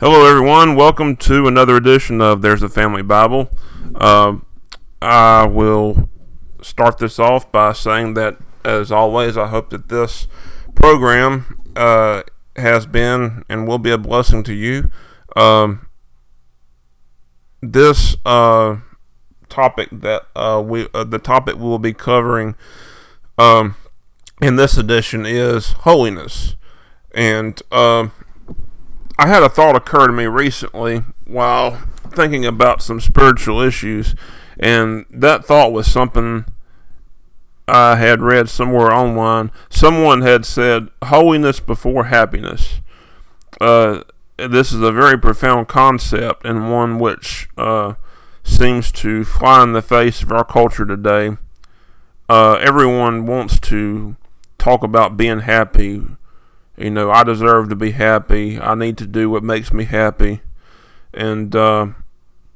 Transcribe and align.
Hello, 0.00 0.30
everyone. 0.30 0.76
Welcome 0.76 1.16
to 1.16 1.48
another 1.48 1.74
edition 1.74 2.20
of 2.20 2.40
There's 2.40 2.62
a 2.62 2.68
Family 2.68 3.02
Bible. 3.02 3.50
Uh, 3.96 4.36
I 5.02 5.44
will 5.44 6.08
start 6.62 6.98
this 6.98 7.18
off 7.18 7.50
by 7.50 7.72
saying 7.72 8.14
that, 8.14 8.36
as 8.64 8.92
always, 8.92 9.36
I 9.36 9.48
hope 9.48 9.70
that 9.70 9.88
this 9.88 10.28
program 10.76 11.60
uh, 11.74 12.22
has 12.54 12.86
been 12.86 13.42
and 13.48 13.66
will 13.66 13.80
be 13.80 13.90
a 13.90 13.98
blessing 13.98 14.44
to 14.44 14.54
you. 14.54 14.88
Um, 15.34 15.88
this 17.60 18.16
uh, 18.24 18.76
topic 19.48 19.88
that 19.90 20.28
uh, 20.36 20.62
we 20.64 20.86
uh, 20.94 21.02
the 21.02 21.18
topic 21.18 21.56
we'll 21.58 21.80
be 21.80 21.92
covering 21.92 22.54
um, 23.36 23.74
in 24.40 24.54
this 24.54 24.78
edition 24.78 25.26
is 25.26 25.72
holiness, 25.72 26.54
and 27.12 27.60
um, 27.72 28.12
I 29.18 29.26
had 29.26 29.42
a 29.42 29.48
thought 29.48 29.74
occur 29.74 30.06
to 30.06 30.12
me 30.12 30.26
recently 30.26 31.02
while 31.26 31.82
thinking 32.10 32.46
about 32.46 32.82
some 32.82 33.00
spiritual 33.00 33.60
issues, 33.60 34.14
and 34.58 35.06
that 35.10 35.44
thought 35.44 35.72
was 35.72 35.90
something 35.90 36.44
I 37.66 37.96
had 37.96 38.22
read 38.22 38.48
somewhere 38.48 38.92
online. 38.92 39.50
Someone 39.70 40.22
had 40.22 40.46
said, 40.46 40.88
"Holiness 41.02 41.60
before 41.60 42.04
happiness." 42.04 42.80
Uh, 43.60 44.02
this 44.36 44.72
is 44.72 44.80
a 44.82 44.92
very 44.92 45.18
profound 45.18 45.66
concept 45.66 46.44
and 46.44 46.70
one 46.70 47.00
which 47.00 47.48
uh, 47.58 47.94
seems 48.44 48.92
to 48.92 49.24
fly 49.24 49.64
in 49.64 49.72
the 49.72 49.82
face 49.82 50.22
of 50.22 50.30
our 50.30 50.44
culture 50.44 50.86
today. 50.86 51.36
Uh, 52.28 52.52
everyone 52.54 53.26
wants 53.26 53.58
to 53.58 54.16
talk 54.58 54.82
about 54.84 55.16
being 55.16 55.40
happy, 55.40 56.02
you 56.78 56.90
know, 56.90 57.10
I 57.10 57.24
deserve 57.24 57.68
to 57.70 57.76
be 57.76 57.90
happy. 57.92 58.60
I 58.60 58.74
need 58.74 58.96
to 58.98 59.06
do 59.06 59.28
what 59.28 59.42
makes 59.42 59.72
me 59.72 59.84
happy. 59.84 60.40
And, 61.12 61.54
uh, 61.54 61.88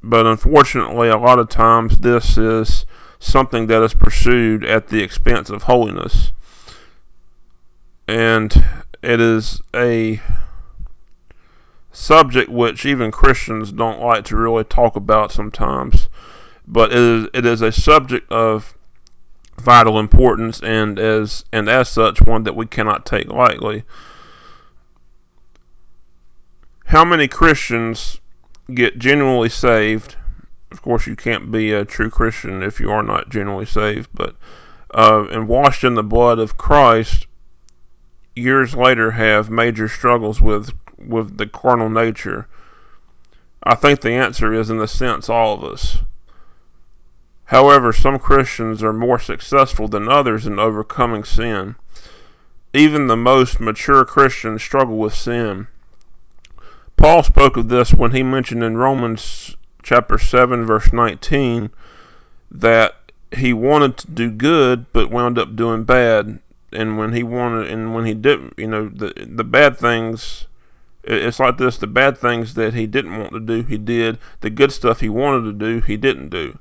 but 0.01 0.25
unfortunately, 0.25 1.09
a 1.09 1.17
lot 1.17 1.39
of 1.39 1.49
times 1.49 1.99
this 1.99 2.37
is 2.37 2.85
something 3.19 3.67
that 3.67 3.83
is 3.83 3.93
pursued 3.93 4.63
at 4.63 4.87
the 4.87 5.03
expense 5.03 5.49
of 5.49 5.63
holiness. 5.63 6.31
And 8.07 8.65
it 9.01 9.19
is 9.19 9.61
a 9.75 10.21
subject 11.91 12.49
which 12.49 12.85
even 12.85 13.11
Christians 13.11 13.71
don't 13.71 14.01
like 14.01 14.25
to 14.25 14.37
really 14.37 14.63
talk 14.63 14.95
about 14.95 15.31
sometimes. 15.31 16.07
But 16.65 16.91
it 16.91 16.97
is, 16.97 17.27
it 17.33 17.45
is 17.45 17.61
a 17.61 17.71
subject 17.71 18.31
of 18.31 18.77
vital 19.57 19.99
importance 19.99 20.61
and 20.61 20.97
as 20.97 21.45
and 21.53 21.69
as 21.69 21.87
such 21.87 22.21
one 22.21 22.43
that 22.43 22.55
we 22.55 22.65
cannot 22.65 23.05
take 23.05 23.27
lightly 23.27 23.83
how 26.93 27.03
many 27.03 27.27
Christians 27.27 28.21
get 28.71 28.99
genuinely 28.99 29.49
saved? 29.49 30.15
Of 30.71 30.81
course, 30.81 31.07
you 31.07 31.15
can't 31.15 31.51
be 31.51 31.73
a 31.73 31.85
true 31.85 32.09
Christian 32.09 32.61
if 32.61 32.79
you 32.79 32.91
are 32.91 33.03
not 33.03 33.29
genuinely 33.29 33.65
saved, 33.65 34.09
but 34.13 34.35
uh, 34.93 35.25
and 35.31 35.47
washed 35.47 35.83
in 35.83 35.95
the 35.95 36.03
blood 36.03 36.37
of 36.37 36.57
Christ, 36.57 37.25
years 38.35 38.75
later 38.75 39.11
have 39.11 39.49
major 39.49 39.87
struggles 39.87 40.39
with 40.39 40.71
with 40.97 41.37
the 41.37 41.47
carnal 41.47 41.89
nature. 41.89 42.47
I 43.63 43.75
think 43.75 44.01
the 44.01 44.11
answer 44.11 44.53
is, 44.53 44.69
in 44.69 44.77
the 44.77 44.87
sense, 44.87 45.29
all 45.29 45.55
of 45.55 45.63
us. 45.63 45.99
However, 47.45 47.91
some 47.91 48.19
Christians 48.19 48.83
are 48.83 48.93
more 48.93 49.19
successful 49.19 49.87
than 49.87 50.07
others 50.07 50.45
in 50.45 50.59
overcoming 50.59 51.23
sin. 51.23 51.75
Even 52.73 53.07
the 53.07 53.17
most 53.17 53.59
mature 53.59 54.05
Christians 54.05 54.61
struggle 54.61 54.97
with 54.97 55.13
sin. 55.15 55.67
Paul 56.97 57.23
spoke 57.23 57.57
of 57.57 57.69
this 57.69 57.93
when 57.93 58.11
he 58.11 58.23
mentioned 58.23 58.63
in 58.63 58.77
Romans 58.77 59.55
chapter 59.81 60.17
7 60.17 60.65
verse 60.65 60.93
19 60.93 61.69
that 62.49 62.95
he 63.35 63.51
wanted 63.51 63.97
to 63.97 64.07
do 64.09 64.31
good 64.31 64.85
but 64.93 65.09
wound 65.09 65.37
up 65.37 65.55
doing 65.55 65.83
bad. 65.83 66.39
And 66.71 66.97
when 66.97 67.13
he 67.13 67.23
wanted 67.23 67.69
and 67.69 67.93
when 67.93 68.05
he 68.05 68.13
didn't 68.13 68.53
you 68.57 68.67
know 68.67 68.89
the 68.89 69.13
the 69.27 69.43
bad 69.43 69.77
things 69.77 70.47
it's 71.03 71.39
like 71.39 71.57
this 71.57 71.77
the 71.77 71.87
bad 71.87 72.17
things 72.17 72.53
that 72.53 72.73
he 72.73 72.87
didn't 72.87 73.17
want 73.17 73.33
to 73.33 73.39
do 73.39 73.63
he 73.63 73.77
did. 73.77 74.17
The 74.41 74.49
good 74.49 74.71
stuff 74.71 75.01
he 75.01 75.09
wanted 75.09 75.45
to 75.45 75.53
do 75.53 75.81
he 75.81 75.97
didn't 75.97 76.29
do. 76.29 76.57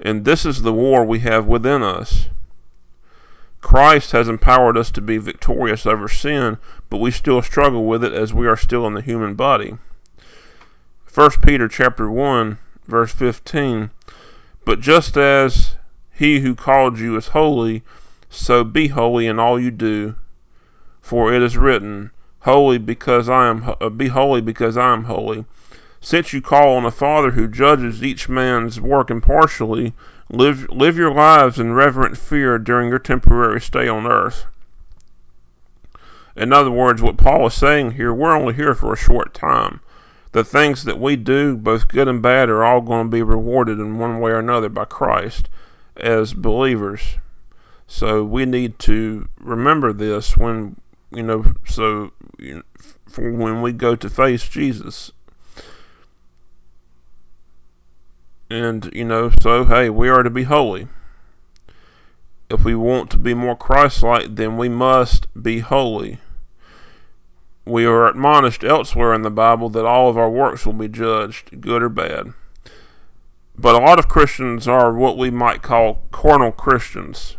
And 0.00 0.24
this 0.24 0.46
is 0.46 0.62
the 0.62 0.72
war 0.72 1.04
we 1.04 1.20
have 1.20 1.46
within 1.46 1.82
us. 1.82 2.28
Christ 3.60 4.12
has 4.12 4.28
empowered 4.28 4.76
us 4.76 4.90
to 4.92 5.00
be 5.00 5.18
victorious 5.18 5.84
over 5.84 6.08
sin, 6.08 6.58
but 6.90 6.98
we 6.98 7.10
still 7.10 7.42
struggle 7.42 7.84
with 7.84 8.02
it 8.02 8.12
as 8.12 8.32
we 8.32 8.46
are 8.46 8.56
still 8.56 8.86
in 8.86 8.94
the 8.94 9.02
human 9.02 9.34
body. 9.34 9.76
1 11.12 11.30
Peter 11.42 11.68
chapter 11.68 12.10
1 12.10 12.58
verse 12.86 13.12
15 13.12 13.90
But 14.64 14.80
just 14.80 15.16
as 15.16 15.76
he 16.12 16.40
who 16.40 16.54
called 16.54 16.98
you 16.98 17.16
is 17.16 17.28
holy, 17.28 17.82
so 18.28 18.64
be 18.64 18.88
holy 18.88 19.26
in 19.26 19.38
all 19.38 19.58
you 19.58 19.70
do, 19.70 20.16
for 21.00 21.32
it 21.32 21.42
is 21.42 21.56
written, 21.56 22.10
Holy 22.42 22.78
because 22.78 23.28
I 23.28 23.48
am 23.48 23.74
uh, 23.80 23.88
be 23.90 24.08
holy 24.08 24.40
because 24.40 24.76
I 24.76 24.92
am 24.92 25.04
holy. 25.04 25.44
Since 26.00 26.32
you 26.32 26.40
call 26.40 26.76
on 26.76 26.84
a 26.84 26.90
Father 26.92 27.32
who 27.32 27.48
judges 27.48 28.02
each 28.02 28.28
man's 28.28 28.80
work 28.80 29.10
impartially, 29.10 29.92
Live, 30.30 30.68
live 30.68 30.98
your 30.98 31.12
lives 31.12 31.58
in 31.58 31.72
reverent 31.72 32.18
fear 32.18 32.58
during 32.58 32.90
your 32.90 32.98
temporary 32.98 33.62
stay 33.62 33.88
on 33.88 34.06
earth. 34.06 34.44
In 36.38 36.52
other 36.52 36.70
words, 36.70 37.02
what 37.02 37.16
Paul 37.16 37.46
is 37.48 37.54
saying 37.54 37.92
here, 37.92 38.14
we're 38.14 38.36
only 38.36 38.54
here 38.54 38.74
for 38.74 38.92
a 38.92 38.96
short 38.96 39.34
time. 39.34 39.80
The 40.32 40.44
things 40.44 40.84
that 40.84 41.00
we 41.00 41.16
do, 41.16 41.56
both 41.56 41.88
good 41.88 42.06
and 42.06 42.22
bad, 42.22 42.48
are 42.48 42.64
all 42.64 42.80
going 42.80 43.06
to 43.06 43.10
be 43.10 43.22
rewarded 43.22 43.78
in 43.78 43.98
one 43.98 44.20
way 44.20 44.30
or 44.30 44.38
another 44.38 44.68
by 44.68 44.84
Christ 44.84 45.48
as 45.96 46.34
believers. 46.34 47.16
So 47.86 48.22
we 48.22 48.44
need 48.46 48.78
to 48.80 49.28
remember 49.40 49.92
this 49.92 50.36
when, 50.36 50.80
you 51.10 51.22
know, 51.22 51.54
so 51.66 52.12
for 53.06 53.32
when 53.32 53.62
we 53.62 53.72
go 53.72 53.96
to 53.96 54.08
face 54.08 54.48
Jesus 54.48 55.12
And, 58.50 58.90
you 58.94 59.04
know, 59.04 59.30
so, 59.42 59.64
hey, 59.64 59.90
we 59.90 60.08
are 60.08 60.22
to 60.22 60.30
be 60.30 60.44
holy. 60.44 60.88
If 62.48 62.64
we 62.64 62.74
want 62.74 63.10
to 63.10 63.18
be 63.18 63.34
more 63.34 63.56
Christ 63.56 64.02
like, 64.02 64.36
then 64.36 64.56
we 64.56 64.70
must 64.70 65.26
be 65.40 65.60
holy. 65.60 66.18
We 67.68 67.84
are 67.84 68.06
admonished 68.06 68.64
elsewhere 68.64 69.14
in 69.14 69.22
the 69.22 69.30
Bible 69.30 69.68
that 69.70 69.84
all 69.84 70.08
of 70.08 70.16
our 70.16 70.30
works 70.30 70.64
will 70.64 70.72
be 70.72 70.88
judged, 70.88 71.60
good 71.60 71.82
or 71.82 71.88
bad. 71.88 72.32
But 73.56 73.74
a 73.74 73.84
lot 73.84 73.98
of 73.98 74.08
Christians 74.08 74.66
are 74.66 74.94
what 74.94 75.18
we 75.18 75.30
might 75.30 75.62
call 75.62 76.02
carnal 76.10 76.52
Christians. 76.52 77.36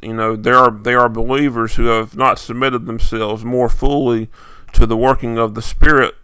You 0.00 0.14
know, 0.14 0.36
they 0.36 0.52
are 0.52 0.70
they 0.70 0.94
are 0.94 1.08
believers 1.08 1.74
who 1.74 1.86
have 1.86 2.16
not 2.16 2.38
submitted 2.38 2.86
themselves 2.86 3.44
more 3.44 3.68
fully 3.68 4.28
to 4.72 4.86
the 4.86 4.96
working 4.96 5.38
of 5.38 5.54
the 5.54 5.62
Spirit 5.62 6.14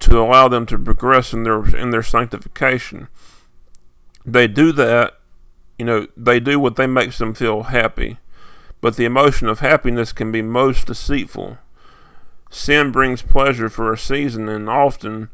to 0.00 0.18
allow 0.18 0.48
them 0.48 0.66
to 0.66 0.78
progress 0.78 1.32
in 1.32 1.44
their 1.44 1.64
in 1.76 1.90
their 1.90 2.02
sanctification 2.02 3.08
they 4.32 4.46
do 4.46 4.72
that, 4.72 5.18
you 5.78 5.84
know, 5.84 6.06
they 6.16 6.40
do 6.40 6.60
what 6.60 6.76
they 6.76 6.86
makes 6.86 7.18
them 7.18 7.34
feel 7.34 7.64
happy. 7.64 8.18
But 8.80 8.96
the 8.96 9.04
emotion 9.04 9.48
of 9.48 9.60
happiness 9.60 10.12
can 10.12 10.30
be 10.30 10.42
most 10.42 10.86
deceitful. 10.86 11.58
Sin 12.50 12.90
brings 12.90 13.22
pleasure 13.22 13.68
for 13.68 13.92
a 13.92 13.98
season, 13.98 14.48
and 14.48 14.68
often 14.68 15.28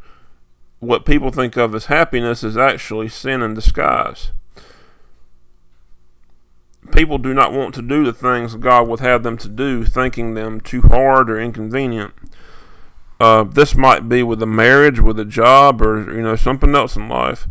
what 0.80 1.04
people 1.04 1.30
think 1.30 1.56
of 1.56 1.74
as 1.74 1.86
happiness 1.86 2.42
is 2.42 2.56
actually 2.56 3.08
sin 3.08 3.42
in 3.42 3.54
disguise. 3.54 4.32
People 6.92 7.18
do 7.18 7.32
not 7.32 7.52
want 7.52 7.74
to 7.74 7.82
do 7.82 8.04
the 8.04 8.12
things 8.12 8.54
God 8.56 8.88
would 8.88 9.00
have 9.00 9.22
them 9.22 9.38
to 9.38 9.48
do, 9.48 9.84
thinking 9.84 10.34
them 10.34 10.60
too 10.60 10.82
hard 10.82 11.30
or 11.30 11.40
inconvenient. 11.40 12.12
Uh, 13.18 13.44
this 13.44 13.74
might 13.74 14.08
be 14.08 14.22
with 14.22 14.42
a 14.42 14.46
marriage, 14.46 15.00
with 15.00 15.18
a 15.18 15.24
job, 15.24 15.80
or 15.80 16.12
you 16.14 16.22
know 16.22 16.36
something 16.36 16.74
else 16.74 16.96
in 16.96 17.08
life. 17.08 17.48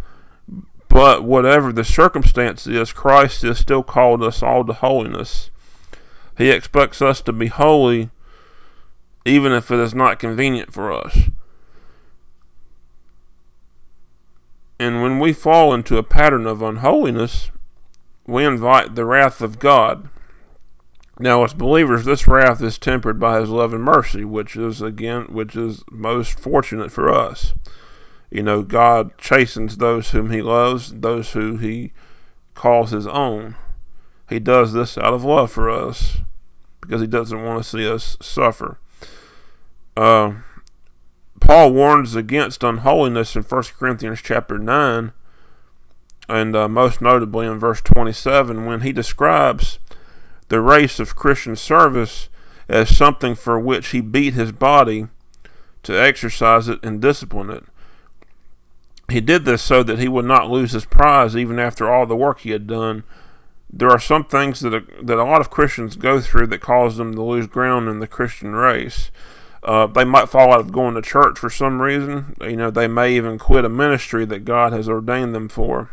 But 0.88 1.24
whatever 1.24 1.74
the 1.74 1.84
circumstance 1.84 2.68
is, 2.68 2.94
Christ 2.94 3.42
has 3.42 3.58
still 3.58 3.82
called 3.82 4.22
us 4.22 4.44
all 4.44 4.64
to 4.66 4.74
holiness. 4.74 5.50
He 6.38 6.52
expects 6.52 7.02
us 7.02 7.22
to 7.22 7.34
be 7.34 7.48
holy 7.48 8.12
even 9.26 9.52
if 9.52 9.72
it 9.72 9.80
is 9.80 9.94
not 9.94 10.20
convenient 10.20 10.74
for 10.74 10.92
us. 10.92 11.30
And 14.80 15.02
when 15.02 15.20
we 15.20 15.32
fall 15.34 15.74
into 15.74 15.98
a 15.98 16.04
pattern 16.04 16.46
of 16.46 16.62
unholiness, 16.62 17.52
we 18.28 18.46
invite 18.46 18.96
the 18.96 19.06
wrath 19.06 19.42
of 19.42 19.60
God. 19.60 20.10
Now, 21.20 21.44
as 21.44 21.54
believers, 21.54 22.06
this 22.06 22.28
wrath 22.28 22.62
is 22.62 22.78
tempered 22.78 23.20
by 23.20 23.40
His 23.40 23.50
love 23.50 23.74
and 23.74 23.84
mercy, 23.84 24.26
which 24.26 24.56
is 24.56 24.82
again, 24.82 25.26
which 25.30 25.56
is 25.56 25.84
most 25.92 26.40
fortunate 26.40 26.92
for 26.92 27.10
us. 27.10 27.54
You 28.32 28.42
know, 28.42 28.64
God 28.64 29.18
chastens 29.18 29.78
those 29.78 30.10
whom 30.12 30.32
He 30.32 30.42
loves, 30.42 30.92
those 30.92 31.32
who 31.32 31.58
He 31.58 31.94
calls 32.56 32.92
His 32.92 33.06
own. 33.06 33.56
He 34.28 34.40
does 34.40 34.74
this 34.74 34.98
out 34.98 35.14
of 35.14 35.24
love 35.24 35.52
for 35.52 35.70
us 35.70 36.18
because 36.82 37.00
He 37.00 37.08
doesn't 37.08 37.44
want 37.44 37.64
to 37.64 37.70
see 37.70 37.88
us 37.88 38.18
suffer. 38.20 38.80
Uh, 39.96 40.34
Paul 41.40 41.74
warns 41.74 42.16
against 42.16 42.64
unholiness 42.64 43.36
in 43.36 43.44
1 43.44 43.64
Corinthians 43.78 44.22
chapter 44.24 44.58
9, 44.58 45.12
and 46.30 46.56
uh, 46.56 46.68
most 46.68 47.02
notably 47.02 47.46
in 47.46 47.60
verse 47.60 47.82
27, 47.82 48.66
when 48.66 48.82
he 48.82 48.92
describes 48.92 49.80
the 50.48 50.62
race 50.62 51.00
of 51.00 51.16
Christian 51.16 51.56
service 51.56 52.30
as 52.70 52.96
something 52.96 53.36
for 53.36 53.60
which 53.60 53.90
he 53.90 54.02
beat 54.02 54.34
his 54.34 54.52
body 54.52 55.08
to 55.84 56.02
exercise 56.02 56.70
it 56.70 56.80
and 56.82 57.02
discipline 57.02 57.50
it. 57.50 57.66
He 59.10 59.20
did 59.20 59.46
this 59.46 59.62
so 59.62 59.84
that 59.84 60.00
he 60.00 60.08
would 60.08 60.26
not 60.26 60.50
lose 60.50 60.72
his 60.72 60.86
prize 60.86 61.36
even 61.36 61.60
after 61.60 61.92
all 61.92 62.06
the 62.06 62.16
work 62.16 62.40
he 62.40 62.52
had 62.52 62.68
done. 62.68 63.04
There 63.70 63.90
are 63.90 64.00
some 64.00 64.24
things 64.24 64.62
that 64.62 64.74
a, 64.74 64.84
that 65.04 65.18
a 65.18 65.24
lot 65.26 65.42
of 65.42 65.50
Christians 65.50 65.96
go 65.96 66.22
through 66.22 66.48
that 66.48 66.62
cause 66.62 66.98
them 66.98 67.14
to 67.16 67.22
lose 67.22 67.48
ground 67.48 67.90
in 67.90 68.00
the 68.00 68.08
Christian 68.08 68.54
race. 68.54 69.12
Uh, 69.64 69.88
they 69.88 70.04
might 70.04 70.28
fall 70.30 70.52
out 70.52 70.60
of 70.60 70.72
going 70.72 70.94
to 70.96 71.02
church 71.02 71.40
for 71.40 71.50
some 71.50 71.82
reason. 71.82 72.36
You 72.42 72.58
know, 72.58 72.70
they 72.70 72.88
may 72.88 73.16
even 73.16 73.40
quit 73.40 73.64
a 73.64 73.70
ministry 73.70 74.26
that 74.26 74.46
God 74.46 74.74
has 74.74 74.90
ordained 74.90 75.34
them 75.34 75.48
for. 75.48 75.90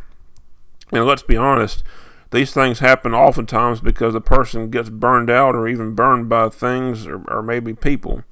And 0.90 1.06
let's 1.06 1.22
be 1.22 1.36
honest, 1.36 1.84
these 2.32 2.52
things 2.52 2.80
happen 2.80 3.14
oftentimes 3.14 3.80
because 3.80 4.14
a 4.14 4.20
person 4.20 4.70
gets 4.70 4.88
burned 4.88 5.30
out 5.30 5.54
or 5.54 5.68
even 5.68 5.94
burned 5.94 6.28
by 6.28 6.48
things 6.48 7.06
or, 7.06 7.22
or 7.28 7.42
maybe 7.42 7.74
people. 7.74 8.24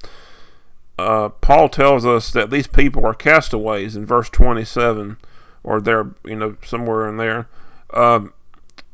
Uh, 0.99 1.29
Paul 1.29 1.69
tells 1.69 2.05
us 2.05 2.33
that 2.33 2.51
these 2.51 2.67
people 2.67 3.07
are 3.07 3.15
castaways 3.15 3.95
in 3.95 4.05
verse 4.05 4.29
27, 4.31 5.17
or 5.63 5.81
they're, 5.81 6.13
you 6.25 6.35
know, 6.35 6.57
somewhere 6.65 7.09
in 7.09 7.17
there. 7.17 7.49
Um, 7.95 8.33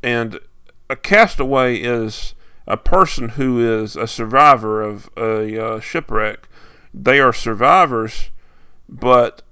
and 0.03 0.39
a 0.91 0.97
castaway 0.97 1.77
is 1.77 2.35
a 2.67 2.77
person 2.77 3.31
who 3.31 3.61
is 3.61 3.97
a 3.97 4.07
survivor 4.07 4.83
of 4.83 5.11
a 5.17 5.63
uh, 5.63 5.81
shipwreck. 5.81 6.49
They 6.93 7.21
are 7.21 7.33
survivors, 7.33 8.31
but 8.89 9.43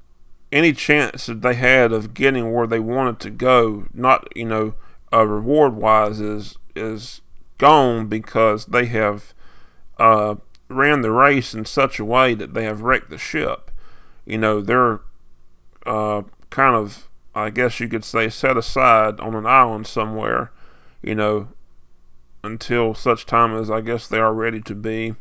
any 0.51 0.73
chance 0.73 1.27
that 1.27 1.43
they 1.43 1.55
had 1.55 1.93
of 1.93 2.15
getting 2.15 2.53
where 2.53 2.67
they 2.67 2.81
wanted 2.81 3.19
to 3.21 3.31
go, 3.31 3.87
not 3.93 4.29
you 4.37 4.45
know, 4.45 4.75
uh, 5.13 5.27
reward 5.27 5.75
wise, 5.75 6.21
is 6.21 6.57
is 6.75 7.21
gone 7.59 8.07
because 8.07 8.67
they 8.67 8.87
have 8.87 9.35
uh, 9.99 10.37
ran 10.69 11.03
the 11.03 11.11
race 11.11 11.55
in 11.55 11.65
such 11.65 11.99
a 11.99 12.05
way 12.05 12.35
that 12.35 12.55
they 12.55 12.65
have 12.65 12.83
wrecked 12.83 13.11
the 13.11 13.19
ship. 13.19 13.71
You 14.25 14.39
know, 14.39 14.61
they're 14.61 15.01
uh, 15.85 16.23
kind 16.51 16.75
of, 16.75 17.09
I 17.35 17.51
guess 17.51 17.81
you 17.81 17.89
could 17.89 18.05
say, 18.05 18.29
set 18.29 18.57
aside 18.57 19.21
on 19.21 19.35
an 19.35 19.47
island 19.47 19.87
somewhere. 19.87 20.53
You 21.03 21.15
know, 21.15 21.49
until 22.45 22.95
such 22.95 23.27
time 23.27 23.55
as 23.57 23.71
I 23.71 23.81
guess 23.81 24.07
they 24.07 24.19
are 24.19 24.35
ready 24.35 24.61
to 24.63 24.75
be 24.75 25.15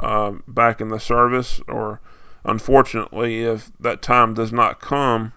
uh, 0.00 0.32
back 0.46 0.80
in 0.80 0.88
the 0.88 1.00
service, 1.00 1.60
or 1.66 2.00
unfortunately, 2.44 3.42
if 3.42 3.70
that 3.78 4.02
time 4.02 4.34
does 4.34 4.52
not 4.52 4.80
come 4.80 5.32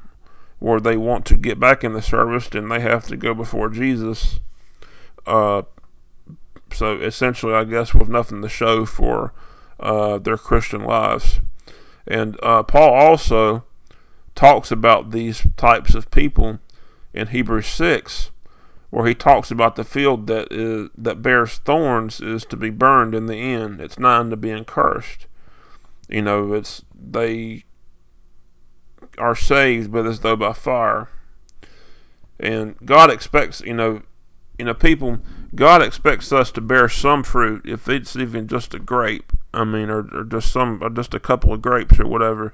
where 0.60 0.80
they 0.80 0.98
want 0.98 1.26
to 1.26 1.36
get 1.36 1.60
back 1.60 1.84
in 1.84 1.94
the 1.94 2.02
service, 2.02 2.48
then 2.50 2.70
they 2.70 2.80
have 2.80 3.06
to 3.08 3.18
go 3.18 3.34
before 3.34 3.70
Jesus. 3.70 4.40
Uh, 5.26 5.64
so 6.72 6.98
essentially, 7.00 7.54
I 7.54 7.64
guess 7.64 7.94
with 7.94 8.10
nothing 8.10 8.42
to 8.42 8.50
show 8.50 8.86
for 8.86 9.34
uh, 9.80 10.18
their 10.18 10.38
Christian 10.38 10.84
lives. 10.84 11.40
And 12.08 12.38
uh, 12.44 12.64
Paul 12.64 12.94
also 12.94 13.64
talks 14.36 14.72
about 14.72 15.12
these 15.12 15.46
types 15.58 15.96
of 15.96 16.12
people 16.12 16.60
in 17.14 17.28
Hebrews 17.28 17.68
6 17.68 18.32
where 18.90 19.08
he 19.08 19.16
talks 19.16 19.52
about 19.52 19.76
the 19.76 19.84
field 19.84 20.28
that 20.28 20.48
is 20.52 20.90
that 20.98 21.22
bears 21.22 21.58
thorns 21.60 22.22
is 22.22 22.46
to 22.46 22.58
be 22.58 22.70
burned 22.70 23.14
in 23.16 23.26
the 23.26 23.36
end. 23.36 23.82
It's 23.82 24.00
not 24.00 24.30
to 24.30 24.38
be 24.38 24.64
cursed. 24.64 25.28
You 26.08 26.22
know, 26.22 26.54
it's 26.54 26.84
they 26.94 27.64
are 29.18 29.36
saved, 29.36 29.92
but 29.92 30.06
as 30.06 30.20
though 30.22 30.36
by 30.36 30.54
fire. 30.54 31.10
And 32.40 32.76
God 32.84 33.10
expects, 33.10 33.62
you 33.62 33.74
know, 33.74 34.02
you 34.58 34.66
know, 34.66 34.74
people. 34.74 35.20
God 35.54 35.82
expects 35.82 36.34
us 36.34 36.52
to 36.52 36.62
bear 36.62 36.90
some 36.90 37.24
fruit, 37.24 37.62
if 37.66 37.88
it's 37.88 38.16
even 38.16 38.48
just 38.48 38.74
a 38.74 38.80
grape. 38.80 39.32
I 39.54 39.64
mean, 39.64 39.90
or, 39.90 40.08
or 40.14 40.26
just 40.26 40.52
some, 40.52 40.84
or 40.84 40.90
just 40.90 41.14
a 41.14 41.20
couple 41.20 41.54
of 41.54 41.62
grapes 41.62 41.98
or 41.98 42.06
whatever 42.06 42.54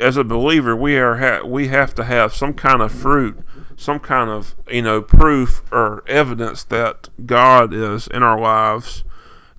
as 0.00 0.16
a 0.16 0.24
believer, 0.24 0.74
we 0.74 0.96
are 0.96 1.16
ha- 1.18 1.46
we 1.46 1.68
have 1.68 1.94
to 1.94 2.04
have 2.04 2.34
some 2.34 2.54
kind 2.54 2.80
of 2.82 2.90
fruit, 2.90 3.38
some 3.76 4.00
kind 4.00 4.30
of 4.30 4.54
you 4.70 4.82
know 4.82 5.02
proof 5.02 5.62
or 5.70 6.02
evidence 6.06 6.64
that 6.64 7.08
God 7.26 7.72
is 7.72 8.06
in 8.08 8.22
our 8.22 8.40
lives, 8.40 9.04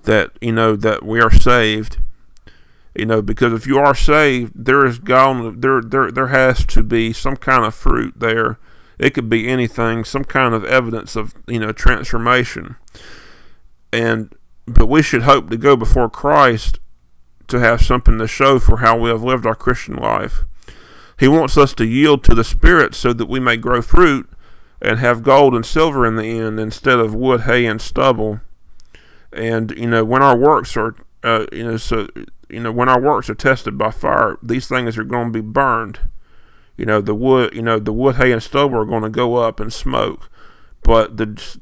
that 0.03 0.31
you 0.41 0.51
know 0.51 0.75
that 0.75 1.03
we 1.03 1.21
are 1.21 1.31
saved. 1.31 1.99
You 2.93 3.05
know, 3.05 3.21
because 3.21 3.53
if 3.53 3.65
you 3.65 3.77
are 3.79 3.95
saved, 3.95 4.51
there 4.53 4.85
is 4.85 4.99
gone 4.99 5.61
there 5.61 5.81
there 5.81 6.11
there 6.11 6.27
has 6.27 6.65
to 6.67 6.83
be 6.83 7.13
some 7.13 7.37
kind 7.37 7.63
of 7.63 7.73
fruit 7.73 8.15
there. 8.19 8.59
It 8.99 9.13
could 9.13 9.29
be 9.29 9.47
anything, 9.47 10.03
some 10.03 10.25
kind 10.25 10.53
of 10.53 10.65
evidence 10.65 11.15
of 11.15 11.33
you 11.47 11.59
know 11.59 11.71
transformation, 11.71 12.75
and 13.93 14.35
but 14.65 14.87
we 14.87 15.01
should 15.01 15.23
hope 15.23 15.49
to 15.49 15.57
go 15.57 15.75
before 15.75 16.09
Christ 16.09 16.79
to 17.51 17.59
have 17.59 17.81
something 17.81 18.17
to 18.17 18.27
show 18.27 18.59
for 18.59 18.77
how 18.77 18.97
we 18.97 19.09
have 19.09 19.23
lived 19.23 19.45
our 19.45 19.55
Christian 19.55 19.95
life. 19.95 20.45
He 21.19 21.27
wants 21.27 21.57
us 21.57 21.73
to 21.75 21.85
yield 21.85 22.23
to 22.23 22.33
the 22.33 22.43
Spirit 22.43 22.95
so 22.95 23.13
that 23.13 23.27
we 23.29 23.39
may 23.39 23.57
grow 23.57 23.81
fruit 23.81 24.27
and 24.81 24.97
have 24.97 25.21
gold 25.21 25.53
and 25.53 25.65
silver 25.65 26.05
in 26.05 26.15
the 26.15 26.23
end 26.23 26.59
instead 26.59 26.97
of 26.97 27.13
wood, 27.13 27.41
hay, 27.41 27.65
and 27.65 27.79
stubble. 27.79 28.41
And 29.31 29.71
you 29.77 29.87
know, 29.87 30.03
when 30.03 30.23
our 30.23 30.35
works 30.35 30.75
are, 30.75 30.95
uh, 31.23 31.45
you 31.51 31.63
know, 31.63 31.77
so 31.77 32.07
you 32.49 32.59
know, 32.59 32.71
when 32.71 32.89
our 32.89 32.99
works 32.99 33.29
are 33.29 33.35
tested 33.35 33.77
by 33.77 33.91
fire, 33.91 34.37
these 34.41 34.67
things 34.67 34.97
are 34.97 35.03
going 35.03 35.31
to 35.31 35.41
be 35.41 35.47
burned. 35.47 35.99
You 36.75 36.85
know, 36.85 37.01
the 37.01 37.13
wood, 37.13 37.53
you 37.53 37.61
know, 37.61 37.77
the 37.77 37.93
wood, 37.93 38.15
hay, 38.15 38.31
and 38.31 38.41
stubble 38.41 38.79
are 38.79 38.85
going 38.85 39.03
to 39.03 39.09
go 39.09 39.35
up 39.35 39.61
in 39.61 39.69
smoke, 39.69 40.29
but 40.81 41.17
the 41.17 41.57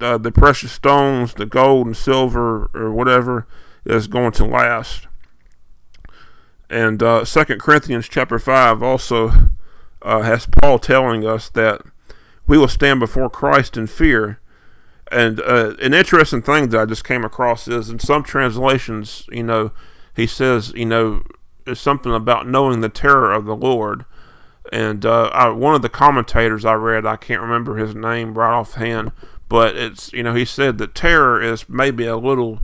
uh, 0.00 0.18
the 0.18 0.32
precious 0.32 0.72
stones, 0.72 1.34
the 1.34 1.46
gold 1.46 1.86
and 1.86 1.96
silver 1.96 2.70
or 2.74 2.92
whatever, 2.92 3.46
is 3.86 4.06
going 4.06 4.32
to 4.32 4.44
last. 4.44 5.06
And 6.72 7.02
uh, 7.02 7.26
Second 7.26 7.60
Corinthians 7.60 8.08
chapter 8.08 8.38
five 8.38 8.82
also 8.82 9.30
uh, 10.00 10.22
has 10.22 10.46
Paul 10.46 10.78
telling 10.78 11.26
us 11.26 11.50
that 11.50 11.82
we 12.46 12.56
will 12.56 12.66
stand 12.66 12.98
before 12.98 13.28
Christ 13.28 13.76
in 13.76 13.86
fear. 13.86 14.40
And 15.10 15.38
uh, 15.40 15.74
an 15.82 15.92
interesting 15.92 16.40
thing 16.40 16.70
that 16.70 16.80
I 16.80 16.86
just 16.86 17.04
came 17.04 17.24
across 17.24 17.68
is 17.68 17.90
in 17.90 17.98
some 17.98 18.22
translations, 18.22 19.26
you 19.30 19.42
know, 19.42 19.72
he 20.16 20.26
says, 20.26 20.72
you 20.74 20.86
know, 20.86 21.22
it's 21.66 21.78
something 21.78 22.14
about 22.14 22.48
knowing 22.48 22.80
the 22.80 22.88
terror 22.88 23.32
of 23.32 23.44
the 23.44 23.54
Lord. 23.54 24.06
And 24.72 25.04
uh, 25.04 25.24
I, 25.24 25.50
one 25.50 25.74
of 25.74 25.82
the 25.82 25.90
commentators 25.90 26.64
I 26.64 26.72
read, 26.72 27.04
I 27.04 27.16
can't 27.16 27.42
remember 27.42 27.76
his 27.76 27.94
name 27.94 28.32
right 28.32 28.50
offhand, 28.54 29.12
but 29.50 29.76
it's, 29.76 30.10
you 30.14 30.22
know, 30.22 30.32
he 30.32 30.46
said 30.46 30.78
that 30.78 30.94
terror 30.94 31.42
is 31.42 31.68
maybe 31.68 32.06
a 32.06 32.16
little 32.16 32.60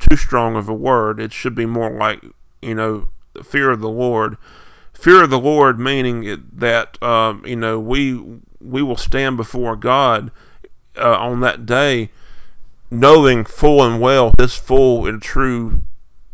too 0.00 0.16
strong 0.16 0.56
of 0.56 0.68
a 0.68 0.74
word. 0.74 1.20
It 1.20 1.32
should 1.32 1.54
be 1.54 1.66
more 1.66 1.90
like, 1.90 2.24
you 2.60 2.74
know, 2.74 3.06
fear 3.42 3.70
of 3.70 3.80
the 3.80 3.88
Lord. 3.88 4.36
Fear 4.92 5.24
of 5.24 5.30
the 5.30 5.38
Lord 5.38 5.78
meaning 5.78 6.44
that 6.52 7.02
um, 7.02 7.44
you 7.46 7.56
know 7.56 7.80
we 7.80 8.20
we 8.60 8.82
will 8.82 8.96
stand 8.96 9.36
before 9.36 9.76
God 9.76 10.30
uh, 10.96 11.16
on 11.16 11.40
that 11.40 11.66
day, 11.66 12.10
knowing 12.90 13.44
full 13.44 13.82
and 13.82 14.00
well 14.00 14.32
His 14.38 14.56
full 14.56 15.06
and 15.06 15.20
true 15.20 15.82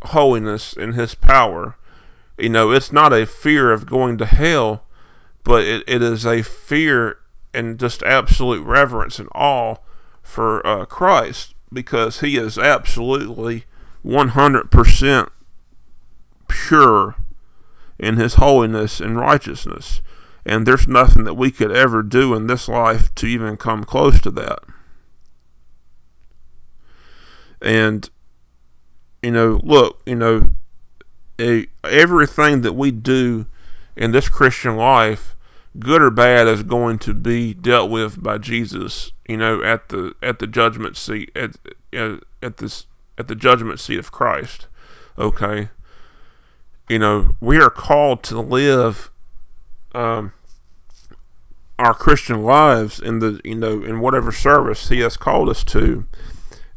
holiness 0.02 0.74
and 0.74 0.94
His 0.94 1.14
power. 1.14 1.76
You 2.36 2.50
know, 2.50 2.70
it's 2.70 2.92
not 2.92 3.12
a 3.12 3.26
fear 3.26 3.72
of 3.72 3.86
going 3.86 4.18
to 4.18 4.26
hell, 4.26 4.84
but 5.44 5.64
it, 5.64 5.82
it 5.88 6.02
is 6.02 6.24
a 6.24 6.42
fear 6.42 7.18
and 7.54 7.78
just 7.78 8.02
absolute 8.04 8.64
reverence 8.64 9.18
and 9.18 9.28
awe 9.34 9.76
for 10.22 10.64
uh, 10.66 10.84
Christ 10.84 11.54
because 11.72 12.20
He 12.20 12.36
is 12.36 12.58
absolutely 12.58 13.64
100% 14.04 15.28
pure 16.48 17.16
in 17.98 18.16
his 18.16 18.34
holiness 18.34 19.00
and 19.00 19.18
righteousness. 19.18 20.00
And 20.44 20.66
there's 20.66 20.88
nothing 20.88 21.24
that 21.24 21.34
we 21.34 21.50
could 21.50 21.70
ever 21.70 22.02
do 22.02 22.34
in 22.34 22.46
this 22.46 22.68
life 22.68 23.14
to 23.16 23.26
even 23.26 23.56
come 23.56 23.84
close 23.84 24.20
to 24.22 24.30
that. 24.32 24.60
And, 27.60 28.08
you 29.22 29.30
know, 29.30 29.60
look, 29.62 30.00
you 30.06 30.14
know, 30.14 30.50
everything 31.84 32.62
that 32.62 32.72
we 32.72 32.90
do 32.90 33.46
in 33.96 34.12
this 34.12 34.28
Christian 34.28 34.76
life, 34.76 35.36
good 35.78 36.00
or 36.00 36.10
bad, 36.10 36.46
is 36.46 36.62
going 36.62 36.98
to 37.00 37.14
be 37.14 37.52
dealt 37.52 37.90
with 37.90 38.22
by 38.22 38.38
Jesus. 38.38 39.12
You 39.28 39.36
know, 39.36 39.62
at 39.62 39.88
the 39.88 40.14
at 40.22 40.38
the 40.38 40.46
judgment 40.46 40.96
seat 40.96 41.30
at 41.36 41.56
at, 41.92 42.20
at 42.42 42.56
this 42.58 42.86
at 43.18 43.28
the 43.28 43.34
judgment 43.34 43.80
seat 43.80 43.98
of 43.98 44.12
Christ. 44.12 44.66
Okay, 45.18 45.68
you 46.88 46.99
know, 46.99 47.37
we 47.40 47.59
are 47.61 47.71
called 47.71 48.23
to 48.25 48.40
live 48.40 49.11
um, 49.95 50.33
our 51.78 51.95
Christian 51.95 52.42
lives 52.42 52.99
in 53.00 53.21
the 53.21 53.40
you 53.45 53.54
know 53.54 53.83
in 53.83 54.00
whatever 54.00 54.33
service 54.33 54.88
He 54.88 55.00
has 55.00 55.16
called 55.16 55.49
us 55.49 55.62
to, 55.64 56.07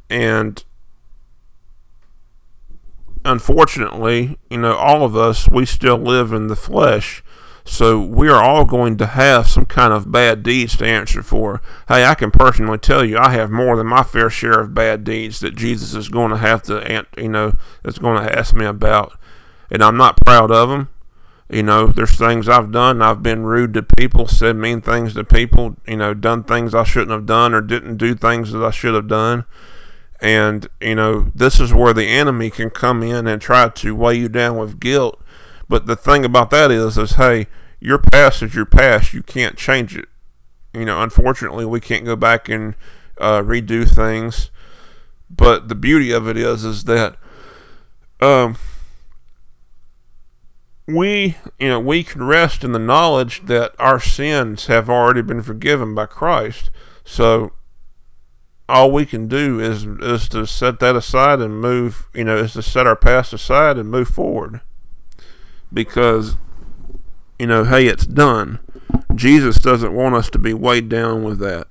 and 0.10 0.64
unfortunately, 3.26 4.38
you 4.50 4.58
know, 4.58 4.76
all 4.76 5.04
of 5.04 5.16
us, 5.16 5.50
we 5.50 5.66
still 5.66 5.98
live 5.98 6.34
in 6.34 6.48
the 6.48 6.56
flesh. 6.56 7.24
So 7.64 8.02
we 8.02 8.28
are 8.28 8.44
all 8.44 8.66
going 8.66 8.98
to 8.98 9.06
have 9.06 9.48
some 9.48 9.66
kind 9.66 9.94
of 9.94 10.12
bad 10.12 10.42
deeds 10.42 10.76
to 10.78 10.86
answer 10.86 11.22
for. 11.22 11.62
Hey, 11.88 12.06
I 12.06 12.16
can 12.16 12.32
personally 12.32 12.80
tell 12.80 13.06
you, 13.06 13.20
I 13.20 13.30
have 13.32 13.52
more 13.52 13.78
than 13.78 13.88
my 13.88 14.02
fair 14.02 14.32
share 14.32 14.60
of 14.60 14.74
bad 14.74 15.04
deeds 15.04 15.40
that 15.42 15.56
Jesus 15.56 15.94
is 15.94 16.10
going 16.10 16.32
to 16.32 16.38
have 16.38 16.64
to, 16.64 17.06
you 17.18 17.30
know, 17.30 17.54
that's 17.84 18.00
going 18.00 18.22
to 18.22 18.38
ask 18.38 18.56
me 18.56 18.66
about, 18.66 19.14
and 19.72 19.84
I'm 19.84 19.98
not 19.98 20.20
proud 20.24 20.52
of 20.52 20.70
them. 20.70 20.90
You 21.50 21.64
know, 21.64 21.88
there's 21.88 22.16
things 22.16 22.48
I've 22.48 22.72
done. 22.72 23.02
I've 23.02 23.24
been 23.24 23.44
rude 23.44 23.74
to 23.74 23.84
people, 23.84 24.28
said 24.28 24.56
mean 24.56 24.82
things 24.82 25.16
to 25.16 25.24
people. 25.24 25.76
You 25.88 25.98
know, 25.98 26.14
done 26.14 26.44
things 26.44 26.76
I 26.76 26.84
shouldn't 26.84 27.12
have 27.12 27.26
done, 27.26 27.54
or 27.54 27.62
didn't 27.62 27.98
do 27.98 28.14
things 28.14 28.52
that 28.52 28.64
I 28.64 28.72
should 28.72 28.94
have 28.94 29.08
done. 29.08 29.46
And 30.22 30.68
you 30.80 30.94
know, 30.94 31.32
this 31.34 31.60
is 31.60 31.74
where 31.74 31.94
the 31.94 32.06
enemy 32.06 32.52
can 32.52 32.70
come 32.70 33.02
in 33.02 33.26
and 33.26 33.42
try 33.42 33.70
to 33.70 33.96
weigh 33.96 34.20
you 34.20 34.30
down 34.30 34.58
with 34.58 34.80
guilt 34.80 35.22
but 35.72 35.86
the 35.86 35.96
thing 35.96 36.26
about 36.26 36.50
that 36.50 36.70
is, 36.70 36.98
is 36.98 37.12
hey, 37.14 37.48
your 37.80 37.98
past 37.98 38.44
is 38.44 38.54
your 38.54 38.66
past. 38.66 39.14
You 39.14 39.24
can't 39.24 39.56
change 39.56 39.96
it. 39.96 40.10
You 40.74 40.84
know, 40.84 41.02
unfortunately, 41.02 41.66
we 41.66 41.80
can't 41.80 42.04
go 42.04 42.18
back 42.18 42.50
and 42.50 42.76
uh, 43.18 43.42
redo 43.42 43.90
things. 43.90 44.52
But 45.30 45.70
the 45.70 45.76
beauty 45.76 46.12
of 46.12 46.28
it 46.28 46.36
is, 46.36 46.66
is 46.66 46.84
that 46.84 47.16
um, 48.20 48.58
we, 50.94 51.38
you 51.60 51.70
know, 51.70 51.80
we 51.80 52.04
can 52.04 52.24
rest 52.24 52.64
in 52.64 52.72
the 52.72 52.80
knowledge 52.80 53.46
that 53.46 53.74
our 53.80 54.00
sins 54.00 54.68
have 54.68 54.90
already 54.90 55.22
been 55.22 55.42
forgiven 55.42 55.96
by 55.96 56.06
Christ. 56.06 56.70
So 57.04 57.54
all 58.70 58.92
we 58.92 59.06
can 59.06 59.28
do 59.28 59.60
is 59.60 59.86
is 59.86 60.30
to 60.30 60.48
set 60.48 60.80
that 60.80 60.96
aside 60.96 61.40
and 61.40 61.60
move. 61.60 62.08
You 62.14 62.24
know, 62.24 62.38
is 62.38 62.54
to 62.54 62.62
set 62.62 62.88
our 62.88 62.96
past 62.96 63.34
aside 63.34 63.78
and 63.78 63.90
move 63.90 64.08
forward 64.08 64.62
because, 65.74 66.38
you 67.38 67.48
know, 67.48 67.64
hey, 67.64 67.88
it's 67.88 68.06
done. 68.06 68.60
Jesus 69.14 69.58
doesn't 69.58 69.94
want 69.94 70.16
us 70.16 70.30
to 70.30 70.40
be 70.40 70.54
weighed 70.54 70.90
down 70.90 71.24
with 71.24 71.40
that. 71.40 71.68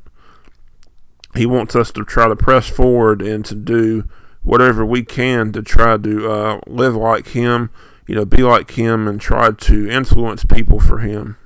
He 1.34 1.46
wants 1.46 1.76
us 1.76 1.90
to 1.92 2.04
try 2.04 2.28
to 2.28 2.36
press 2.36 2.68
forward 2.68 3.22
and 3.22 3.44
to 3.46 3.54
do 3.54 4.04
whatever 4.42 4.84
we 4.84 5.04
can 5.04 5.52
to 5.52 5.62
try 5.62 5.96
to 5.96 6.30
uh, 6.30 6.60
live 6.66 6.94
like 6.94 7.28
Him, 7.28 7.70
you 8.10 8.16
know, 8.16 8.24
be 8.24 8.42
like 8.42 8.72
Him, 8.72 9.06
and 9.06 9.20
try 9.20 9.52
to 9.52 9.88
influence 9.88 10.44
people 10.44 10.80
for 10.80 10.98
Him. 10.98 11.36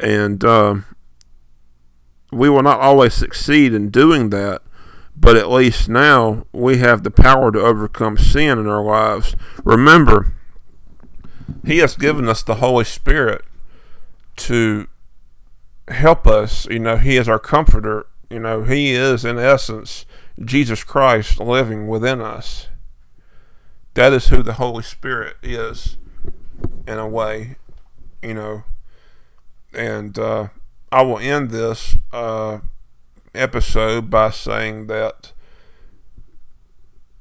And 0.00 0.42
uh, 0.42 0.76
we 2.32 2.48
will 2.48 2.62
not 2.62 2.80
always 2.80 3.12
succeed 3.12 3.74
in 3.74 3.90
doing 3.90 4.30
that, 4.30 4.62
but 5.14 5.36
at 5.36 5.50
least 5.50 5.90
now 5.90 6.46
we 6.52 6.78
have 6.78 7.02
the 7.02 7.10
power 7.10 7.52
to 7.52 7.60
overcome 7.60 8.16
sin 8.16 8.58
in 8.58 8.66
our 8.66 8.82
lives. 8.82 9.36
Remember, 9.62 10.32
he 11.66 11.80
has 11.80 11.96
given 11.98 12.26
us 12.26 12.42
the 12.42 12.54
Holy 12.54 12.86
Spirit 12.86 13.44
to 14.36 14.88
help 15.88 16.26
us. 16.26 16.64
You 16.70 16.78
know, 16.78 16.96
He 16.96 17.18
is 17.18 17.28
our 17.28 17.38
comforter. 17.38 18.06
You 18.30 18.40
know, 18.40 18.62
He 18.62 18.92
is, 18.92 19.22
in 19.26 19.38
essence, 19.38 20.06
Jesus 20.42 20.82
Christ 20.82 21.40
living 21.40 21.88
within 21.88 22.22
us. 22.22 22.68
That 23.94 24.12
is 24.12 24.28
who 24.28 24.42
the 24.42 24.54
Holy 24.54 24.82
Spirit 24.82 25.36
is, 25.42 25.96
in 26.86 26.98
a 26.98 27.08
way, 27.08 27.56
you 28.22 28.34
know. 28.34 28.64
And 29.72 30.18
uh, 30.18 30.48
I 30.90 31.02
will 31.02 31.18
end 31.18 31.50
this 31.50 31.96
uh, 32.12 32.58
episode 33.34 34.10
by 34.10 34.30
saying 34.30 34.88
that 34.88 35.32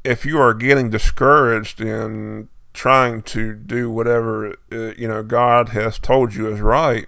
if 0.03 0.25
you 0.25 0.39
are 0.39 0.53
getting 0.53 0.89
discouraged 0.89 1.79
in 1.79 2.49
trying 2.73 3.21
to 3.21 3.53
do 3.53 3.89
whatever 3.91 4.55
uh, 4.71 4.93
you 4.97 5.07
know 5.07 5.21
God 5.23 5.69
has 5.69 5.99
told 5.99 6.33
you 6.33 6.47
is 6.51 6.59
right, 6.59 7.07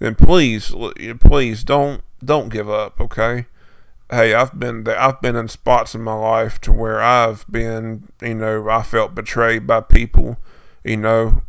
then 0.00 0.14
please, 0.16 0.74
please 1.20 1.64
don't 1.64 2.02
don't 2.24 2.48
give 2.48 2.68
up. 2.68 3.00
Okay. 3.00 3.46
Hey, 4.10 4.34
I've 4.34 4.58
been 4.58 4.86
I've 4.88 5.20
been 5.20 5.36
in 5.36 5.46
spots 5.48 5.94
in 5.94 6.02
my 6.02 6.14
life 6.14 6.60
to 6.62 6.72
where 6.72 7.00
I've 7.00 7.44
been, 7.48 8.08
you 8.20 8.34
know, 8.34 8.68
I 8.68 8.82
felt 8.82 9.14
betrayed 9.14 9.66
by 9.66 9.82
people. 9.82 10.36
You 10.82 10.96
know, 10.96 11.42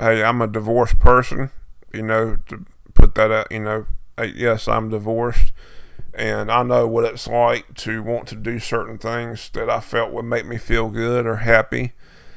hey, 0.00 0.24
I'm 0.24 0.42
a 0.42 0.48
divorced 0.48 0.98
person. 0.98 1.50
You 1.94 2.02
know, 2.02 2.38
to 2.48 2.64
put 2.94 3.14
that 3.14 3.30
out, 3.30 3.52
you 3.52 3.60
know, 3.60 3.86
yes, 4.34 4.66
I'm 4.66 4.90
divorced 4.90 5.52
and 6.18 6.50
I 6.50 6.64
know 6.64 6.88
what 6.88 7.04
it's 7.04 7.28
like 7.28 7.74
to 7.76 8.02
want 8.02 8.26
to 8.28 8.34
do 8.34 8.58
certain 8.58 8.98
things 8.98 9.50
that 9.50 9.70
I 9.70 9.78
felt 9.78 10.12
would 10.12 10.24
make 10.24 10.46
me 10.46 10.58
feel 10.58 10.88
good 10.88 11.24
or 11.26 11.36
happy. 11.36 11.92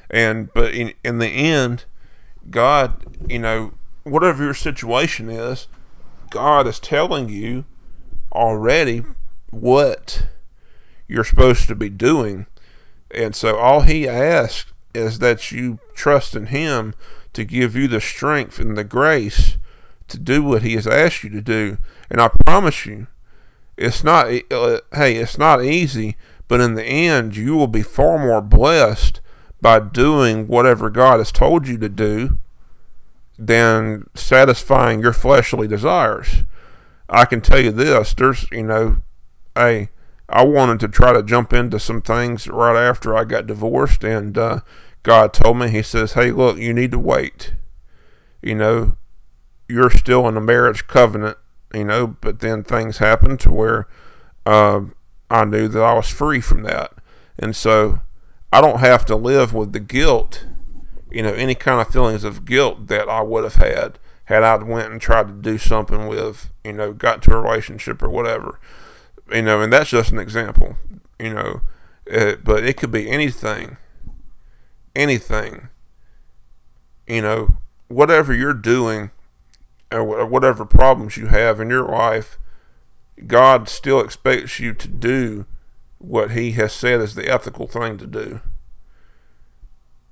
And 0.09 0.53
but 0.53 0.75
in 0.75 0.93
in 1.03 1.17
the 1.17 1.27
end, 1.27 1.85
God, 2.51 3.03
you 3.27 3.39
know, 3.39 3.73
whatever 4.03 4.43
your 4.43 4.53
situation 4.53 5.29
is, 5.29 5.67
God 6.29 6.67
is 6.67 6.79
telling 6.79 7.29
you 7.29 7.65
already 8.31 9.03
what 9.51 10.25
you're 11.07 11.23
supposed 11.23 11.67
to 11.67 11.75
be 11.75 11.89
doing. 11.89 12.47
And 13.13 13.35
so 13.35 13.57
all 13.57 13.81
he 13.81 14.07
asks 14.07 14.71
is 14.93 15.19
that 15.19 15.51
you 15.51 15.79
trust 15.93 16.35
in 16.35 16.47
him 16.47 16.93
to 17.33 17.43
give 17.43 17.75
you 17.75 17.87
the 17.87 18.01
strength 18.01 18.59
and 18.59 18.77
the 18.77 18.83
grace 18.83 19.57
to 20.07 20.17
do 20.17 20.43
what 20.43 20.63
he 20.63 20.73
has 20.73 20.87
asked 20.87 21.23
you 21.23 21.29
to 21.29 21.41
do. 21.41 21.77
And 22.09 22.19
I 22.19 22.29
promise 22.45 22.85
you, 22.85 23.07
it's 23.77 24.03
not, 24.03 24.27
uh, 24.51 24.79
hey, 24.93 25.15
it's 25.15 25.37
not 25.37 25.63
easy, 25.63 26.17
but 26.47 26.59
in 26.59 26.75
the 26.75 26.83
end, 26.83 27.35
you 27.35 27.55
will 27.55 27.67
be 27.67 27.81
far 27.81 28.17
more 28.17 28.41
blessed 28.41 29.21
by 29.61 29.79
doing 29.79 30.47
whatever 30.47 30.89
God 30.89 31.19
has 31.19 31.31
told 31.31 31.67
you 31.67 31.77
to 31.77 31.89
do 31.89 32.37
than 33.39 34.09
satisfying 34.13 35.01
your 35.01 35.13
fleshly 35.13 35.67
desires. 35.67 36.43
I 37.09 37.25
can 37.25 37.41
tell 37.41 37.59
you 37.59 37.71
this, 37.71 38.13
there's, 38.13 38.49
you 38.51 38.63
know, 38.63 38.97
hey, 39.55 39.89
I 40.29 40.45
wanted 40.45 40.79
to 40.81 40.87
try 40.87 41.13
to 41.13 41.23
jump 41.23 41.53
into 41.53 41.79
some 41.79 42.01
things 42.01 42.47
right 42.47 42.77
after 42.77 43.15
I 43.15 43.23
got 43.25 43.47
divorced, 43.47 44.03
and 44.03 44.37
uh, 44.37 44.59
God 45.03 45.33
told 45.33 45.57
me, 45.57 45.69
He 45.69 45.81
says, 45.81 46.13
hey, 46.13 46.31
look, 46.31 46.57
you 46.57 46.73
need 46.73 46.91
to 46.91 46.99
wait. 46.99 47.53
You 48.41 48.55
know, 48.55 48.97
you're 49.67 49.89
still 49.89 50.27
in 50.27 50.37
a 50.37 50.41
marriage 50.41 50.87
covenant, 50.87 51.37
you 51.73 51.85
know, 51.85 52.07
but 52.07 52.39
then 52.39 52.63
things 52.63 52.97
happened 52.97 53.39
to 53.41 53.51
where 53.51 53.87
uh, 54.45 54.81
I 55.29 55.45
knew 55.45 55.67
that 55.67 55.83
I 55.83 55.93
was 55.93 56.09
free 56.09 56.41
from 56.41 56.63
that. 56.63 56.93
And 57.37 57.55
so 57.55 58.01
I 58.51 58.61
don't 58.61 58.79
have 58.79 59.05
to 59.05 59.15
live 59.15 59.53
with 59.53 59.73
the 59.73 59.79
guilt, 59.79 60.45
you 61.09 61.23
know, 61.23 61.33
any 61.33 61.55
kind 61.55 61.81
of 61.81 61.91
feelings 61.91 62.23
of 62.23 62.45
guilt 62.45 62.87
that 62.87 63.09
I 63.09 63.21
would 63.21 63.43
have 63.43 63.55
had 63.55 63.99
had 64.25 64.43
I 64.43 64.55
went 64.57 64.91
and 64.91 65.01
tried 65.01 65.27
to 65.27 65.33
do 65.33 65.57
something 65.57 66.07
with, 66.07 66.49
you 66.63 66.73
know, 66.73 66.93
got 66.93 67.21
to 67.23 67.35
a 67.35 67.41
relationship 67.41 68.01
or 68.01 68.09
whatever, 68.09 68.59
you 69.31 69.41
know, 69.41 69.61
and 69.61 69.71
that's 69.71 69.89
just 69.89 70.11
an 70.11 70.19
example, 70.19 70.75
you 71.19 71.33
know, 71.33 71.61
it, 72.05 72.43
but 72.43 72.63
it 72.63 72.77
could 72.77 72.91
be 72.91 73.09
anything, 73.09 73.77
anything, 74.95 75.69
you 77.07 77.21
know, 77.21 77.57
whatever 77.87 78.33
you're 78.33 78.53
doing 78.53 79.11
or 79.91 80.25
whatever 80.25 80.65
problems 80.65 81.17
you 81.17 81.27
have 81.27 81.59
in 81.59 81.69
your 81.69 81.85
life, 81.85 82.39
God 83.27 83.67
still 83.67 83.99
expects 83.99 84.59
you 84.59 84.73
to 84.73 84.87
do 84.87 85.45
what 85.97 86.31
he 86.31 86.53
has 86.53 86.73
said 86.73 86.99
is 87.01 87.15
the 87.15 87.29
ethical 87.31 87.67
thing 87.67 87.97
to 87.97 88.07
do. 88.07 88.41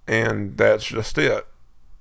And 0.08 0.58
that's 0.58 0.86
just 0.86 1.18
it. 1.18 1.48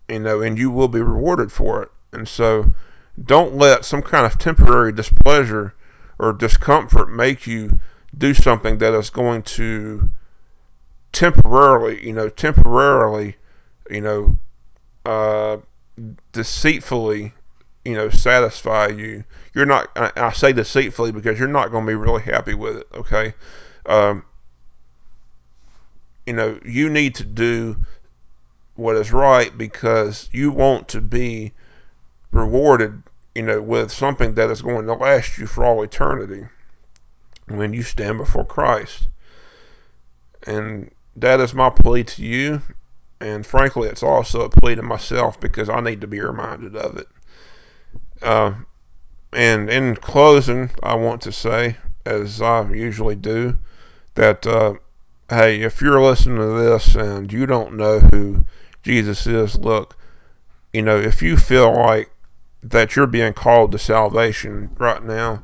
You 0.09 0.21
know, 0.21 0.41
and 0.41 0.59
you 0.59 0.71
will 0.71 0.89
be 0.89 1.01
rewarded 1.01 1.53
for 1.53 1.83
it. 1.83 1.91
And 2.13 2.27
so 2.27 2.75
don't 3.23 3.55
let 3.55 3.85
some 3.85 4.03
kind 4.03 4.27
of 4.27 4.39
temporary 4.39 4.93
displeasure 4.93 5.75
or 6.19 6.33
discomfort 6.33 7.11
make 7.11 7.47
you 7.47 7.81
do 8.17 8.35
something 8.35 8.79
that 8.79 8.95
is 8.95 9.11
going 9.11 9.43
to 9.43 10.11
temporarily, 11.13 12.05
you 12.07 12.13
know, 12.13 12.29
temporarily, 12.29 13.37
you 13.91 14.01
know, 14.01 14.39
uh, 15.05 15.59
deceitfully, 16.33 17.33
you 17.85 17.95
know, 17.95 18.09
satisfy 18.09 18.89
you. 18.89 19.25
You're 19.55 19.67
not, 19.67 19.89
I 19.97 20.33
say 20.33 20.53
deceitfully 20.53 21.13
because 21.13 21.39
you're 21.39 21.49
not 21.49 21.71
going 21.71 21.85
to 21.85 21.91
be 21.91 21.95
really 21.95 22.23
happy 22.23 22.55
with 22.55 22.79
it, 22.79 22.87
okay? 22.95 23.35
um, 23.89 24.25
you 26.27 26.35
know, 26.35 26.61
you 26.65 26.91
need 26.91 27.15
to 27.17 27.25
do 27.25 27.79
what 28.75 28.95
is 28.97 29.13
right 29.13 29.57
because 29.57 30.29
you 30.31 30.53
want 30.53 30.87
to 30.89 31.01
be 31.01 31.53
rewarded, 32.31 33.03
you 33.39 33.45
know, 33.45 33.63
with 33.63 33.93
something 33.93 34.35
that 34.35 34.51
is 34.51 34.63
going 34.63 34.85
to 34.85 34.95
last 34.95 35.39
you 35.39 35.47
for 35.47 35.65
all 35.65 35.81
eternity 35.81 36.49
when 37.47 37.73
you 37.73 37.85
stand 37.85 38.19
before 38.19 38.45
Christ. 38.45 39.09
And 40.45 40.91
that 41.15 41.39
is 41.39 41.55
my 41.55 41.71
plea 41.71 42.03
to 42.03 42.23
you. 42.25 42.63
And 43.21 43.47
frankly, 43.47 43.89
it's 43.89 44.03
also 44.03 44.41
a 44.41 44.51
plea 44.51 44.75
to 44.75 44.83
myself 44.83 45.39
because 45.39 45.69
I 45.69 45.79
need 45.81 46.01
to 46.01 46.09
be 46.09 46.21
reminded 46.21 46.75
of 46.75 46.99
it. 46.99 47.07
Uh, 48.21 48.55
and 49.33 49.71
in 49.71 49.95
closing, 49.95 50.71
I 50.83 50.97
want 50.97 51.23
to 51.23 51.31
say, 51.31 51.77
as 52.05 52.43
I 52.43 52.69
usually 52.73 53.15
do, 53.15 53.59
that 54.17 54.49
uh, 54.49 54.75
hey, 55.31 55.61
if 55.61 55.81
you're 55.81 56.03
listening 56.03 56.39
to 56.39 56.59
this 56.59 56.97
and 56.97 57.33
you 57.33 57.47
don't 57.47 57.77
know 57.77 58.01
who 58.01 58.45
Jesus 58.83 59.29
is, 59.29 59.61
look, 59.61 59.97
you 60.73 60.83
know, 60.83 60.99
if 60.99 61.23
you 61.23 61.37
feel 61.37 61.73
like 61.73 62.11
that 62.63 62.97
you're 62.97 63.07
being 63.07 63.33
called 63.33 63.73
to 63.73 63.79
salvation 63.79 64.71
right 64.79 65.03
now, 65.03 65.43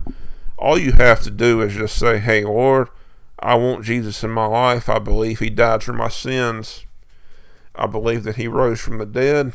all 0.59 0.78
you 0.78 0.92
have 0.92 1.23
to 1.23 1.30
do 1.30 1.61
is 1.61 1.75
just 1.75 1.97
say, 1.97 2.18
Hey, 2.18 2.44
Lord, 2.44 2.88
I 3.38 3.54
want 3.56 3.85
Jesus 3.85 4.25
in 4.25 4.30
my 4.30 4.47
life. 4.47 4.88
I 4.88 4.99
believe 4.99 5.38
He 5.38 5.50
died 5.50 5.83
for 5.83 5.92
my 5.92 6.09
sins. 6.09 6.87
I 7.75 7.87
believe 7.87 8.25
that 8.25 8.37
He 8.37 8.49
rose 8.49 8.80
from 8.80 8.99
the 8.99 9.06
dead 9.06 9.52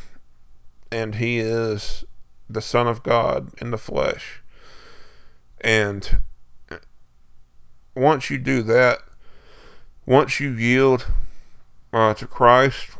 and 0.92 1.16
He 1.16 1.38
is 1.38 2.04
the 2.48 2.60
Son 2.60 2.86
of 2.86 3.02
God 3.02 3.50
in 3.60 3.70
the 3.70 3.78
flesh. 3.78 4.42
And 5.60 6.20
once 7.94 8.30
you 8.30 8.38
do 8.38 8.62
that, 8.62 9.00
once 10.06 10.40
you 10.40 10.50
yield 10.50 11.06
uh, 11.92 12.14
to 12.14 12.26
Christ, 12.26 12.90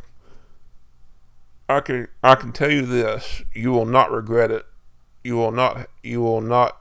I 1.70 1.80
can 1.80 2.08
I 2.22 2.34
can 2.34 2.50
tell 2.52 2.70
you 2.70 2.84
this: 2.84 3.42
you 3.54 3.70
will 3.70 3.86
not 3.86 4.10
regret 4.10 4.50
it. 4.50 4.66
You 5.22 5.36
will 5.36 5.52
not 5.52 5.88
you 6.02 6.20
will 6.20 6.40
not 6.40 6.80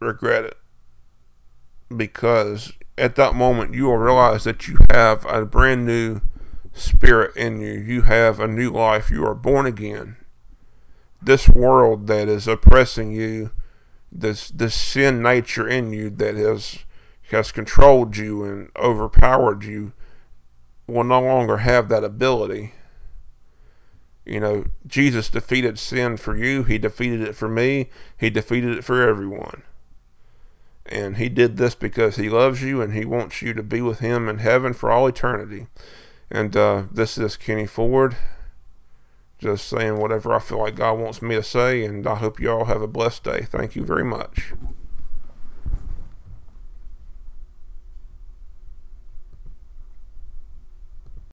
regret 0.00 0.44
it 0.44 0.56
because 1.96 2.72
at 2.96 3.14
that 3.14 3.34
moment 3.34 3.74
you 3.74 3.84
will 3.84 3.98
realize 3.98 4.44
that 4.44 4.66
you 4.66 4.78
have 4.90 5.24
a 5.26 5.44
brand 5.44 5.86
new 5.86 6.20
spirit 6.72 7.36
in 7.36 7.60
you. 7.60 7.74
You 7.74 8.02
have 8.02 8.40
a 8.40 8.48
new 8.48 8.70
life. 8.70 9.10
You 9.10 9.24
are 9.24 9.34
born 9.34 9.64
again. 9.64 10.16
This 11.22 11.48
world 11.48 12.08
that 12.08 12.28
is 12.28 12.48
oppressing 12.48 13.12
you, 13.12 13.52
this 14.10 14.48
this 14.48 14.74
sin 14.74 15.22
nature 15.22 15.68
in 15.68 15.92
you 15.92 16.10
that 16.10 16.34
has 16.34 16.80
has 17.30 17.52
controlled 17.52 18.16
you 18.16 18.42
and 18.42 18.70
overpowered 18.76 19.62
you 19.62 19.92
will 20.88 21.04
no 21.04 21.20
longer 21.20 21.58
have 21.58 21.88
that 21.88 22.02
ability. 22.02 22.72
You 24.28 24.40
know, 24.40 24.64
Jesus 24.86 25.30
defeated 25.30 25.78
sin 25.78 26.16
for 26.16 26.36
you, 26.36 26.62
He 26.62 26.78
defeated 26.78 27.22
it 27.22 27.34
for 27.34 27.48
me, 27.48 27.88
He 28.16 28.30
defeated 28.30 28.76
it 28.76 28.84
for 28.84 29.08
everyone. 29.08 29.62
And 30.86 31.16
He 31.16 31.28
did 31.28 31.56
this 31.56 31.74
because 31.74 32.16
He 32.16 32.28
loves 32.28 32.62
you 32.62 32.82
and 32.82 32.92
He 32.92 33.04
wants 33.04 33.40
you 33.42 33.54
to 33.54 33.62
be 33.62 33.80
with 33.80 34.00
Him 34.00 34.28
in 34.28 34.38
heaven 34.38 34.74
for 34.74 34.90
all 34.90 35.06
eternity. 35.06 35.66
And 36.30 36.56
uh, 36.56 36.84
this 36.92 37.16
is 37.16 37.36
Kenny 37.36 37.66
Ford, 37.66 38.16
just 39.38 39.66
saying 39.66 39.98
whatever 39.98 40.34
I 40.34 40.40
feel 40.40 40.58
like 40.58 40.74
God 40.74 40.98
wants 40.98 41.22
me 41.22 41.34
to 41.36 41.42
say, 41.42 41.84
and 41.84 42.06
I 42.06 42.16
hope 42.16 42.38
you 42.38 42.50
all 42.50 42.66
have 42.66 42.82
a 42.82 42.86
blessed 42.86 43.24
day. 43.24 43.42
Thank 43.42 43.76
you 43.76 43.84
very 43.84 44.04
much. 44.04 44.52